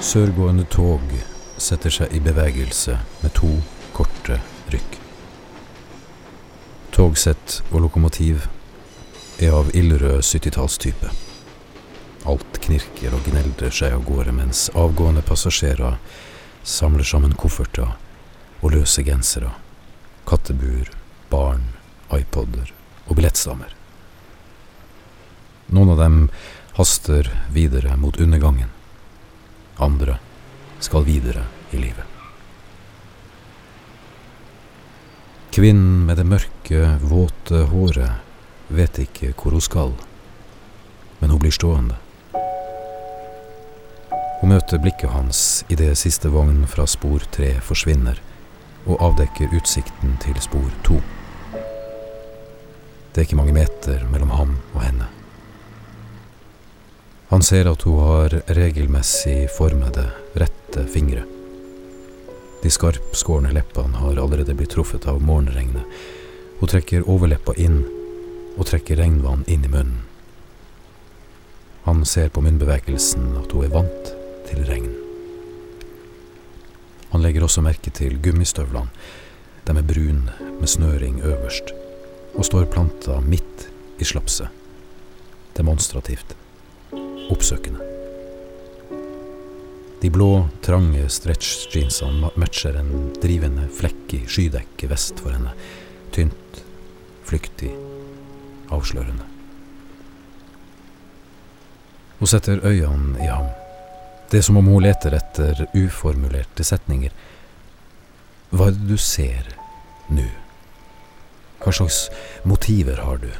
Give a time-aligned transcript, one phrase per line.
[0.00, 1.02] Sørgående tog
[1.60, 3.50] setter seg i bevegelse med to
[3.92, 4.38] korte
[4.72, 4.94] rykk.
[6.96, 8.46] Togsett og lokomotiv
[9.44, 11.12] er av ildrød 70-tallstype.
[12.32, 16.00] Alt knirker og gneldrer seg av gårde mens avgående passasjerer
[16.64, 17.92] samler sammen kofferter
[18.62, 19.52] og løse gensere,
[20.24, 20.88] kattebur,
[21.28, 21.74] barn,
[22.08, 22.72] iPoder
[23.04, 23.76] og billettstammer.
[25.68, 26.20] Noen av dem
[26.80, 28.79] haster videre mot undergangen.
[29.80, 30.18] Andre
[30.80, 32.04] skal videre i livet.
[35.50, 39.94] Kvinnen med det mørke, våte håret vet ikke hvor hun skal,
[41.18, 41.96] men hun blir stående.
[44.40, 48.20] Hun møter blikket hans idet siste vogn fra spor tre forsvinner
[48.86, 51.00] og avdekker utsikten til spor to.
[53.10, 55.10] Det er ikke mange meter mellom ham og henne.
[57.40, 60.02] Han ser at hun har regelmessig formede,
[60.36, 61.22] rette fingre.
[62.60, 65.86] De skarpskårne leppene har allerede blitt truffet av morgenregnet.
[66.58, 67.78] Hun trekker overleppa inn
[68.58, 70.02] og trekker regnvann inn i munnen.
[71.86, 74.12] Han ser på munnbevegelsen at hun er vant
[74.50, 74.92] til regn.
[77.14, 78.92] Han legger også merke til gummistøvlene.
[79.64, 81.72] De er brune med snøring øverst
[82.34, 84.52] og står planta midt i slapset.
[85.56, 86.36] Demonstrativt.
[87.30, 87.86] Oppsøkende.
[90.00, 95.52] De blå, trange stretch-jeansene matcher en drivende flekk i skydekket vest for henne.
[96.14, 96.62] Tynt,
[97.28, 97.70] flyktig,
[98.72, 99.26] avslørende.
[102.20, 103.52] Hun setter øynene i ham.
[104.30, 107.12] Det er som om hun leter etter uformulerte setninger.
[108.50, 109.52] Hva er det du ser
[110.12, 110.26] nå?
[111.60, 112.06] Hva slags
[112.48, 113.30] motiver har du?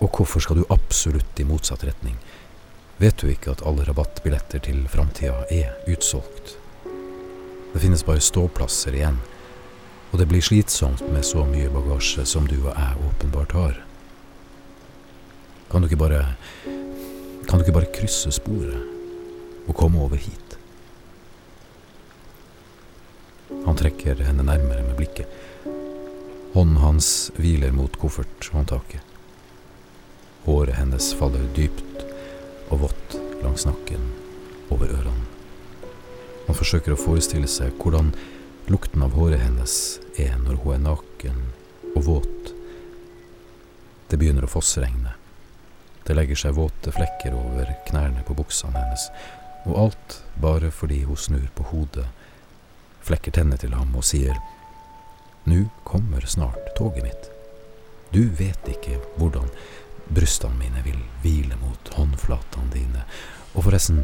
[0.00, 2.16] Og hvorfor skal du absolutt i motsatt retning?
[3.00, 6.58] Vet du ikke at alle rabattbilletter til framtida er utsolgt?
[7.72, 9.16] Det finnes bare ståplasser igjen,
[10.10, 13.82] og det blir slitsomt med så mye bagasje som du og jeg åpenbart har.
[15.70, 16.24] Kan du ikke bare
[17.48, 18.90] Kan du ikke bare krysse sporet?
[19.70, 20.56] og komme over hit.
[23.66, 25.30] Han trekker henne nærmere med blikket.
[26.54, 29.04] Hånden hans hviler mot kofferthåndtaket.
[30.46, 32.09] Håret hennes faller dypt
[32.70, 34.02] og vått langs nakken,
[34.70, 35.26] over ørene.
[36.46, 38.12] Han forsøker å forestille seg hvordan
[38.70, 39.74] lukten av håret hennes
[40.18, 41.40] er når hun er naken
[41.96, 42.52] og våt.
[44.10, 45.16] Det begynner å fossregne.
[46.06, 49.08] Det legger seg våte flekker over knærne på buksene hennes,
[49.68, 52.06] og alt bare fordi hun snur på hodet,
[53.06, 54.34] flekker tennene til ham og sier
[55.48, 57.30] Nå kommer snart toget mitt.
[58.12, 59.48] Du vet ikke hvordan
[60.10, 62.02] brystene mine vil hvile mot og
[63.70, 64.00] forresten,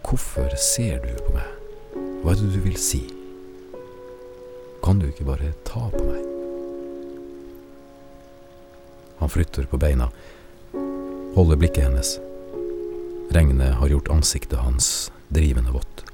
[0.00, 1.48] hvorfor ser du på meg?
[2.22, 3.02] Hva er det du vil si?
[4.80, 6.22] Kan du ikke bare ta på meg?
[9.18, 10.08] Han flytter på beina,
[11.36, 12.14] holder blikket hennes.
[13.36, 14.88] Regnet har gjort ansiktet hans
[15.28, 16.06] drivende vått.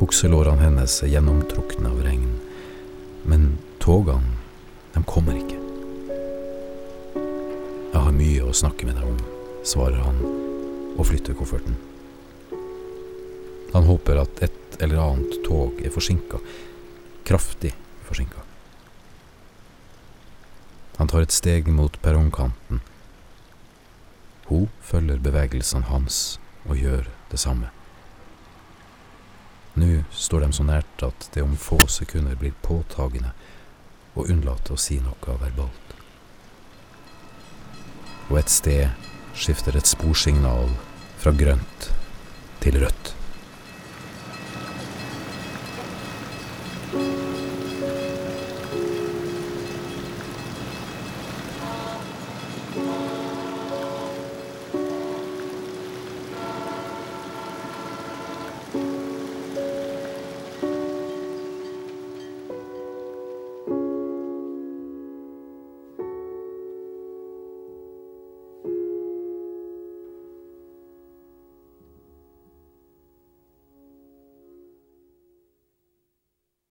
[0.00, 2.38] Bukselårene hennes er gjennomtrukne av regn,
[3.28, 3.50] men
[3.84, 4.38] togene,
[4.96, 5.60] de kommer ikke.
[7.20, 9.24] Jeg har mye å snakke med deg om,
[9.60, 10.24] svarer han
[10.96, 11.76] og flytter kofferten.
[13.74, 16.40] Han håper at et eller annet tog er forsinka,
[17.28, 17.72] kraftig
[18.08, 18.42] forsinka.
[20.96, 22.80] Han tar et steg mot perrongkanten
[24.46, 27.70] hun følger bevegelsene hans og gjør det samme.
[29.76, 33.32] Nå står de så nært at det om få sekunder blir påtagende
[34.14, 35.96] å unnlate å si noe verbalt.
[38.30, 40.70] Og et sted skifter et sporsignal
[41.20, 41.90] fra grønt
[42.64, 43.12] til rødt.